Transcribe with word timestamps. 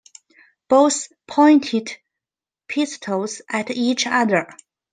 Both 0.67 1.13
pointed 1.27 1.95
pistols 2.67 3.43
at 3.47 3.69
each 3.69 4.07
other. 4.07 4.47